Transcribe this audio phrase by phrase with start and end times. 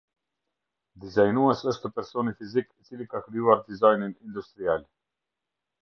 [1.03, 4.93] Dizajnues është personi fizik i cili ka krijuar dizajnin industrial.